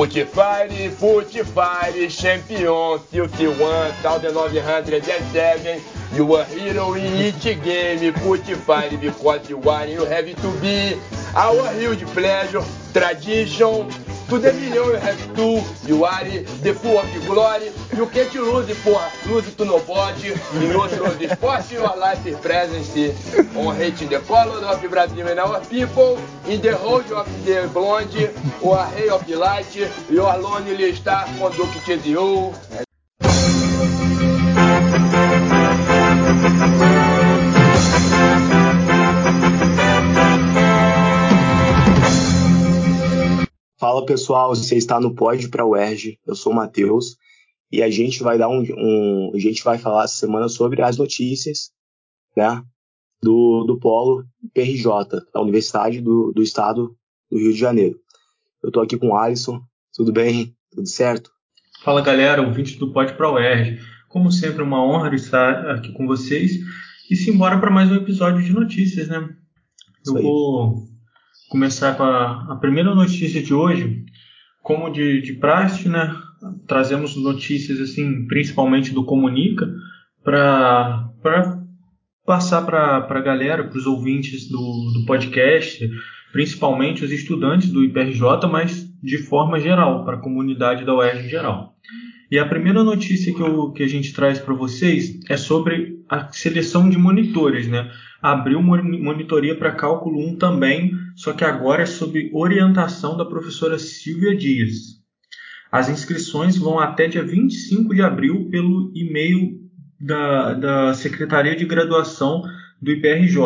[0.00, 5.82] Putfire, Putfire, champion, Silky One, 1907.
[6.14, 10.98] You are hero in each game, Putfire, because you are, you have to be
[11.34, 12.62] our huge pleasure,
[12.94, 13.90] tradition,
[14.30, 18.68] to the million you have to, you are the full of glory, you can't lose,
[18.78, 24.20] porra, lose to nobody, in no the sport, your life is present, on hating the
[24.20, 28.30] color of Brazil and our people, in the hold of the blonde,
[28.62, 29.74] or ray of the light,
[30.08, 32.54] your lonely star conduct you.
[44.00, 47.16] Fala pessoal, você está no Pod para o UERJ, eu sou o Matheus
[47.70, 50.96] e a gente vai dar um, um, a gente vai falar essa semana sobre as
[50.96, 51.70] notícias,
[52.34, 52.62] né,
[53.22, 54.86] do, do Polo PRJ,
[55.34, 56.96] da Universidade do, do Estado
[57.30, 57.98] do Rio de Janeiro.
[58.62, 59.60] Eu estou aqui com o Alisson,
[59.94, 60.56] tudo bem?
[60.70, 61.30] Tudo certo?
[61.84, 63.80] Fala galera, ouvintes do Pod para o UERJ.
[64.08, 66.52] Como sempre, uma honra estar aqui com vocês
[67.10, 69.28] e simbora para mais um episódio de notícias, né?
[70.06, 70.89] Eu vou
[71.50, 74.04] começar com a, a primeira notícia de hoje.
[74.62, 76.14] Como de, de praxe, né,
[76.66, 79.68] trazemos notícias assim, principalmente do Comunica,
[80.22, 81.10] para
[82.24, 85.90] passar para a galera, para os ouvintes do, do podcast,
[86.32, 91.30] principalmente os estudantes do IPRJ, mas de forma geral, para a comunidade da UERJ em
[91.30, 91.74] geral.
[92.30, 96.30] E a primeira notícia que, eu, que a gente traz para vocês é sobre a
[96.30, 97.90] seleção de monitores, né?
[98.22, 104.36] Abriu monitoria para cálculo 1 também, só que agora é sob orientação da professora Silvia
[104.36, 105.00] Dias.
[105.72, 109.58] As inscrições vão até dia 25 de abril pelo e-mail
[110.00, 112.42] da, da Secretaria de Graduação
[112.80, 113.40] do IPRJ.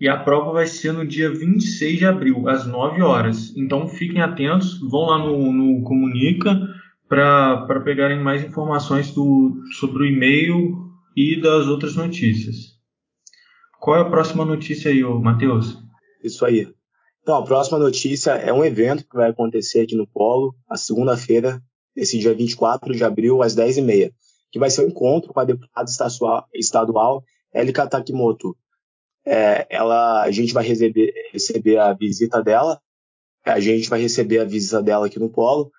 [0.00, 3.54] E a prova vai ser no dia 26 de abril, às 9 horas.
[3.56, 6.58] Então fiquem atentos, vão lá no, no Comunica
[7.10, 10.78] para pegarem mais informações do, sobre o e-mail
[11.16, 12.78] e das outras notícias.
[13.80, 15.76] Qual é a próxima notícia aí, Matheus?
[16.22, 16.72] Isso aí.
[17.20, 21.60] Então, a próxima notícia é um evento que vai acontecer aqui no Polo, a segunda-feira,
[21.96, 24.12] esse dia 24 de abril, às 10h30,
[24.52, 25.90] que vai ser um encontro com a deputada
[26.54, 28.56] estadual Elika Takimoto.
[29.26, 32.80] É, ela, a gente vai receber, receber a visita dela,
[33.44, 35.72] a gente vai receber a visita dela aqui no Polo,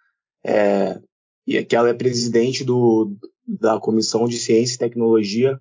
[0.44, 1.00] é,
[1.46, 3.16] e que ela é presidente do,
[3.48, 5.60] da Comissão de Ciência e Tecnologia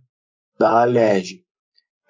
[0.58, 1.44] da ALERJ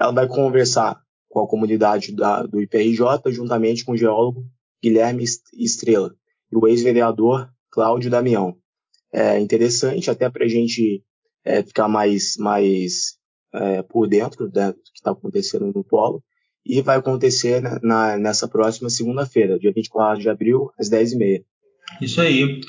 [0.01, 0.99] ela vai conversar
[1.29, 4.43] com a comunidade da, do IPRJ, juntamente com o geólogo
[4.83, 6.15] Guilherme Estrela
[6.51, 8.57] e o ex-vereador Cláudio Damião.
[9.13, 11.05] É interessante até para a gente
[11.45, 13.19] é, ficar mais, mais
[13.53, 16.25] é, por dentro né, do que está acontecendo no polo.
[16.65, 21.45] E vai acontecer né, na, nessa próxima segunda-feira, dia 24 de abril, às 10h30.
[22.01, 22.61] Isso aí.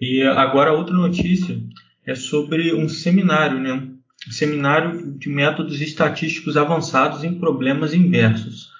[0.00, 1.60] E agora outra notícia
[2.06, 3.88] é sobre um seminário, né?
[4.30, 8.70] Seminário de Métodos Estatísticos Avançados em Problemas Inversos.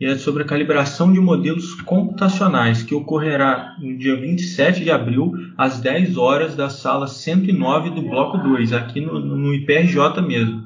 [0.00, 5.32] E é sobre a calibração de modelos computacionais, que ocorrerá no dia 27 de abril,
[5.58, 10.64] às 10 horas, da sala 109 do Bloco 2, aqui no, no IPRJ mesmo.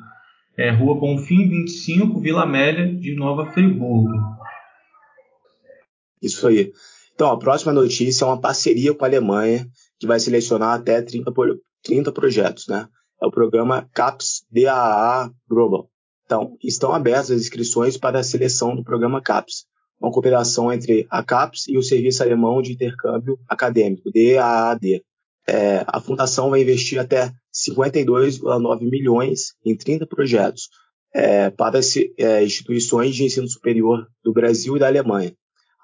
[0.57, 4.13] É, Rua Bonfim 25, Vila Amélia, de Nova Friburgo.
[6.23, 6.73] Isso aí.
[7.13, 9.67] Então, a próxima notícia é uma parceria com a Alemanha,
[10.05, 11.33] que vai selecionar até 30,
[11.83, 12.87] 30 projetos, né?
[13.23, 15.89] é o programa CAPS DAA Global.
[16.27, 19.65] Então, estão abertas as inscrições para a seleção do programa CAPS,
[19.99, 25.03] uma cooperação entre a CAPS e o Serviço Alemão de Intercâmbio Acadêmico, DAAD.
[25.47, 30.69] É, a fundação vai investir até 52,9 milhões em 30 projetos
[31.15, 31.81] é, para
[32.19, 35.35] é, instituições de ensino superior do Brasil e da Alemanha.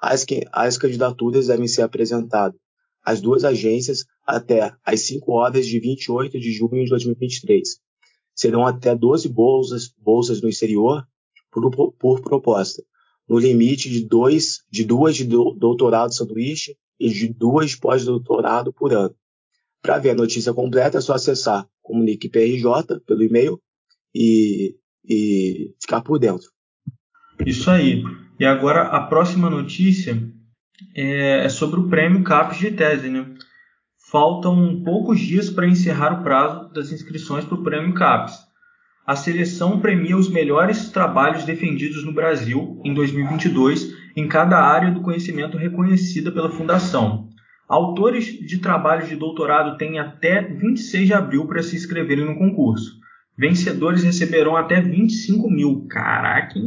[0.03, 2.59] As, as candidaturas devem ser apresentadas
[3.05, 7.81] as duas agências até às 5 horas de 28 de junho de 2023.
[8.35, 11.07] Serão até 12 bolsas, bolsas no exterior
[11.51, 12.83] por, por proposta,
[13.29, 19.15] no limite de, dois, de duas de doutorado sanduíche e de duas pós-doutorado por ano.
[19.83, 23.61] Para ver a notícia completa é só acessar Comunique PRJ pelo e-mail
[24.15, 26.47] e, e ficar por dentro.
[27.45, 28.05] Isso aí.
[28.39, 30.23] E agora a próxima notícia
[30.95, 33.09] é, é sobre o prêmio CAPES de tese.
[33.09, 33.27] Né?
[34.11, 38.51] Faltam poucos dias para encerrar o prazo das inscrições para o prêmio CAPES.
[39.07, 45.01] A seleção premia os melhores trabalhos defendidos no Brasil em 2022 em cada área do
[45.01, 47.29] conhecimento reconhecida pela Fundação.
[47.69, 53.01] Autores de trabalhos de doutorado têm até 26 de abril para se inscreverem no concurso.
[53.39, 55.87] Vencedores receberão até 25 mil.
[55.89, 56.61] Caraca!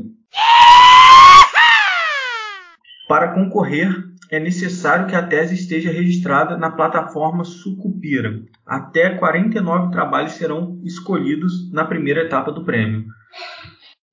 [3.07, 3.91] Para concorrer,
[4.31, 8.43] é necessário que a tese esteja registrada na plataforma Sucupira.
[8.65, 13.05] Até 49 trabalhos serão escolhidos na primeira etapa do prêmio.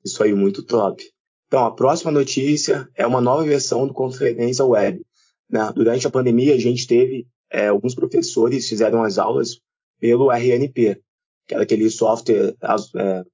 [0.04, 1.02] Isso aí, muito top.
[1.46, 5.00] Então, a próxima notícia é uma nova versão do Conferência Web.
[5.48, 5.72] Né?
[5.74, 9.60] Durante a pandemia, a gente teve é, alguns professores fizeram as aulas
[9.98, 11.00] pelo RNP,
[11.46, 12.54] que era aquele software
[12.96, 13.24] é,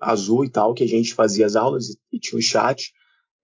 [0.00, 2.92] azul e tal, que a gente fazia as aulas e tinha o chat,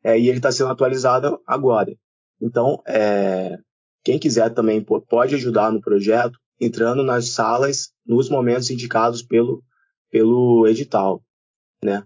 [0.02, 1.94] é, e ele está sendo atualizado agora.
[2.40, 3.56] Então, é,
[4.04, 9.62] quem quiser também pode ajudar no projeto entrando nas salas nos momentos indicados pelo,
[10.10, 11.22] pelo edital,
[11.84, 12.04] né?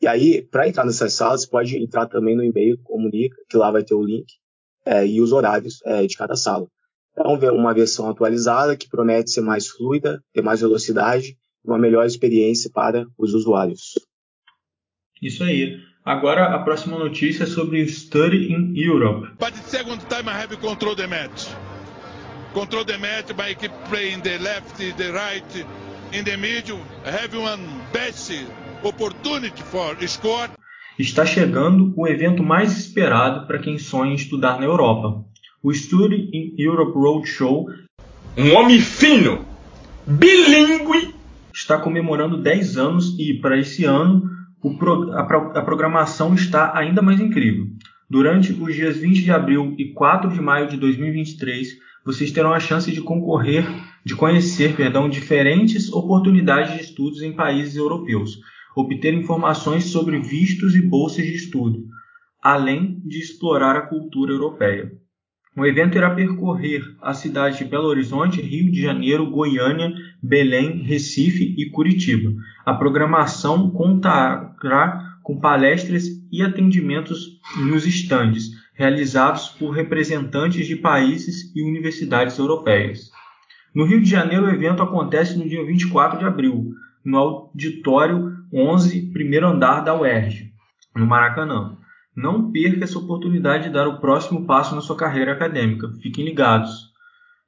[0.00, 3.82] E aí, para entrar nessas salas, pode entrar também no e-mail comunica, que lá vai
[3.82, 4.26] ter o link
[4.86, 6.68] é, e os horários é, de cada sala.
[7.12, 12.70] Então, uma versão atualizada que promete ser mais fluida, ter mais velocidade uma melhor experiência
[12.72, 13.94] para os usuários.
[15.20, 15.76] Isso aí.
[16.08, 19.28] Agora a próxima notícia é sobre o Study in Europe.
[19.38, 21.48] But the second time I have control the match.
[22.54, 25.66] Control the match by keep playing the left, the right,
[26.14, 26.80] in the middle.
[27.04, 27.60] I have one
[27.92, 28.32] best
[28.82, 30.48] opportunity for score.
[30.98, 35.22] Está chegando o evento mais esperado para quem sonha em estudar na Europa.
[35.62, 37.66] O Study in Europe Roadshow,
[38.34, 39.44] um homem fino,
[40.06, 41.14] bilíngue,
[41.52, 44.37] está comemorando 10 anos e, para esse ano,
[44.78, 47.66] pro, a, a programação está ainda mais incrível.
[48.08, 52.60] Durante os dias 20 de abril e 4 de maio de 2023, vocês terão a
[52.60, 53.66] chance de concorrer,
[54.04, 58.38] de conhecer, perdão, diferentes oportunidades de estudos em países europeus
[58.80, 61.86] obter informações sobre vistos e bolsas de estudo,
[62.40, 64.92] além de explorar a cultura europeia.
[65.58, 71.52] O evento irá percorrer as cidades de Belo Horizonte, Rio de Janeiro, Goiânia, Belém, Recife
[71.58, 72.30] e Curitiba.
[72.64, 81.68] A programação contará com palestras e atendimentos nos estandes, realizados por representantes de países e
[81.68, 83.10] universidades europeias.
[83.74, 86.72] No Rio de Janeiro, o evento acontece no dia 24 de abril,
[87.04, 90.52] no auditório 11, primeiro andar da UERJ,
[90.94, 91.77] no Maracanã.
[92.18, 95.88] Não perca essa oportunidade de dar o próximo passo na sua carreira acadêmica.
[96.02, 96.92] Fiquem ligados.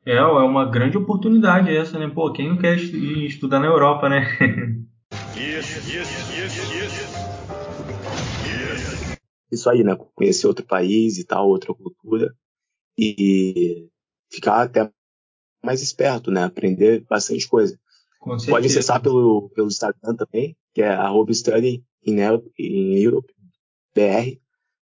[0.06, 2.08] É, é uma grande oportunidade essa, né?
[2.08, 4.25] Pô, quem não quer estudar na Europa, né?
[9.50, 9.96] Isso aí, né?
[10.14, 12.32] Conhecer outro país e tal, outra cultura.
[12.96, 13.88] E
[14.31, 14.88] ficar até
[15.64, 16.44] mais esperto, né?
[16.44, 17.76] Aprender bastante coisa.
[18.49, 22.20] Pode acessar pelo, pelo Instagram também, que é arroba study in
[22.94, 23.34] Europe,
[23.93, 24.38] BR,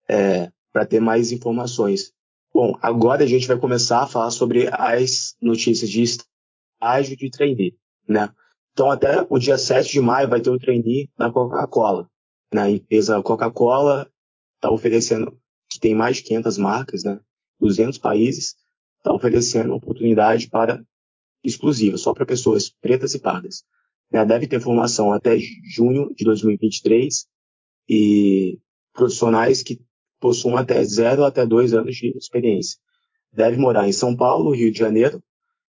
[0.10, 2.14] é, para ter mais informações.
[2.54, 7.78] Bom, agora a gente vai começar a falar sobre as notícias de estágio de trainee,
[8.08, 8.30] né?
[8.72, 12.10] Então, até o dia 7 de maio vai ter o trainee na Coca-Cola.
[12.54, 12.72] Né?
[12.72, 14.10] empresa Coca-Cola
[14.56, 15.38] está oferecendo,
[15.70, 17.20] que tem mais de 500 marcas, né?
[17.60, 18.56] 200 países,
[18.98, 20.84] está oferecendo oportunidade para
[21.44, 23.64] exclusiva, só para pessoas pretas e pardas.
[24.12, 24.24] Né?
[24.26, 27.28] Deve ter formação até junho de 2023
[27.90, 28.60] e
[28.94, 29.80] profissionais que
[30.20, 32.80] possuam até zero até dois anos de experiência.
[33.32, 35.22] Deve morar em São Paulo, Rio de Janeiro,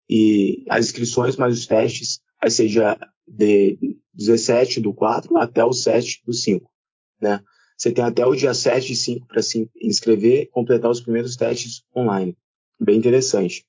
[0.09, 6.23] e as inscrições mais os testes vai ser de 17 do 4 até o 7
[6.27, 6.69] do 5,
[7.21, 7.41] né?
[7.77, 11.83] Você tem até o dia 7 de 5 para se inscrever completar os primeiros testes
[11.97, 12.37] online.
[12.79, 13.65] Bem interessante.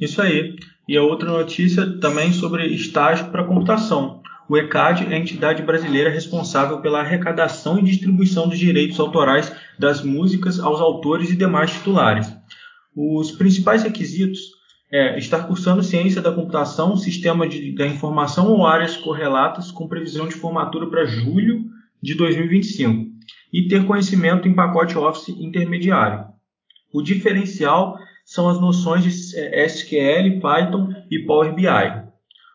[0.00, 0.56] Isso aí.
[0.88, 4.20] E a outra notícia também sobre estágio para computação.
[4.48, 10.02] O ECAD é a entidade brasileira responsável pela arrecadação e distribuição dos direitos autorais das
[10.02, 12.30] músicas aos autores e demais titulares.
[12.94, 14.40] Os principais requisitos
[14.92, 20.28] é estar cursando ciência da computação, sistema de, da informação ou áreas correlatas com previsão
[20.28, 21.64] de formatura para julho
[22.02, 23.06] de 2025
[23.52, 26.26] e ter conhecimento em pacote Office intermediário.
[26.92, 32.13] O diferencial são as noções de SQL, Python e Power BI.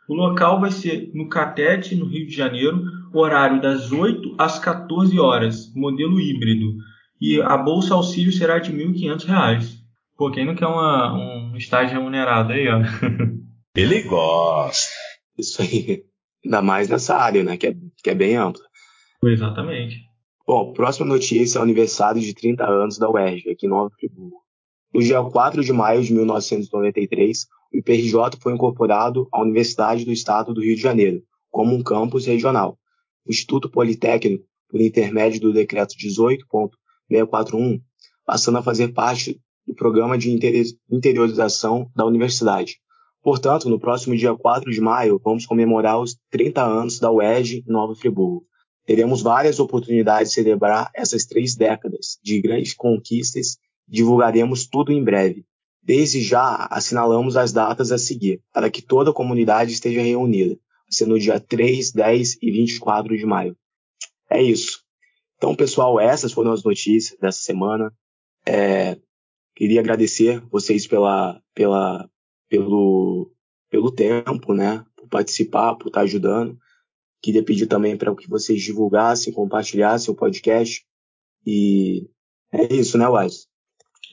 [0.09, 2.81] O local vai ser no Catete, no Rio de Janeiro,
[3.13, 6.73] horário das 8 às 14 horas, modelo híbrido.
[7.21, 9.77] E a bolsa auxílio será de R$ 1.500.
[10.17, 12.81] Pô, quem não quer uma, um estágio remunerado aí, ó?
[13.77, 14.91] Ele gosta.
[15.37, 16.03] Isso aí.
[16.43, 17.55] Ainda mais nessa área, né?
[17.55, 18.63] Que é, que é bem ampla.
[19.23, 20.01] Exatamente.
[20.47, 24.41] Bom, próxima notícia é o aniversário de 30 anos da UERJ, aqui em Nova Friburgo.
[24.91, 30.53] No dia 4 de maio de 1993, o IPRJ foi incorporado à Universidade do Estado
[30.53, 32.77] do Rio de Janeiro, como um campus regional.
[33.25, 37.81] O Instituto Politécnico, por intermédio do Decreto 18.641,
[38.25, 40.31] passando a fazer parte do programa de
[40.89, 42.77] interiorização da universidade.
[43.21, 47.93] Portanto, no próximo dia 4 de maio, vamos comemorar os 30 anos da UERJ Nova
[47.93, 48.45] Friburgo.
[48.85, 53.57] Teremos várias oportunidades de celebrar essas três décadas de grandes conquistas
[53.87, 55.45] divulgaremos tudo em breve.
[55.81, 60.57] Desde já, assinalamos as datas a seguir, para que toda a comunidade esteja reunida,
[60.89, 63.57] sendo no dia 3, 10 e 24 de maio.
[64.29, 64.83] É isso.
[65.37, 67.93] Então, pessoal, essas foram as notícias dessa semana.
[68.45, 68.97] É,
[69.55, 72.09] queria agradecer vocês pela, pela,
[72.49, 73.31] pelo,
[73.69, 74.85] pelo tempo, né?
[74.95, 76.57] Por participar, por estar ajudando.
[77.21, 80.85] Queria pedir também para que vocês divulgassem, compartilhassem o podcast.
[81.45, 82.09] E
[82.51, 83.47] é isso, né, Wise?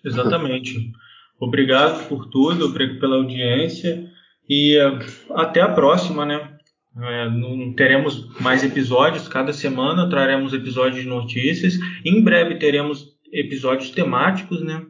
[0.04, 0.92] Exatamente.
[1.38, 4.10] Obrigado por tudo, pela audiência
[4.48, 6.56] e uh, até a próxima, né?
[6.98, 11.74] É, não teremos mais episódios, cada semana traremos episódios de notícias.
[12.04, 14.82] Em breve teremos episódios temáticos, né?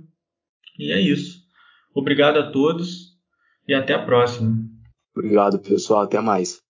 [0.79, 1.41] E é isso.
[1.95, 3.17] Obrigado a todos
[3.67, 4.55] e até a próxima.
[5.17, 6.03] Obrigado, pessoal.
[6.03, 6.66] Até mais.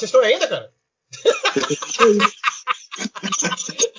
[0.00, 0.72] Vocês estão ainda, cara?